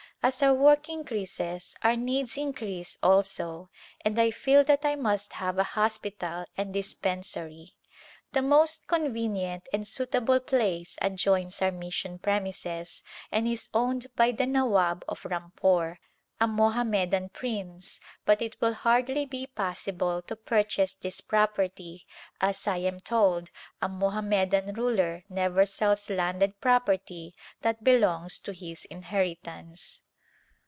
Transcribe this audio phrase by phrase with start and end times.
[0.23, 3.71] As our work increases our needs increase also,
[4.05, 7.71] and I feel that I must have a hospital and dispensary.
[8.31, 13.01] The most convenient and suitable place adjoins our mis sion premises
[13.31, 15.97] and is owned by the Nawab of Ram pore,
[16.39, 22.05] a Mohammedan prince, but it will hardly be possible to purchase this property
[22.39, 23.49] as, I am told,
[23.81, 30.03] a Mohammedan ruler never sells landed property that belongs to his inheritance.